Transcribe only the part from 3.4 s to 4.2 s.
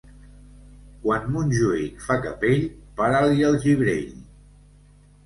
el gibrell.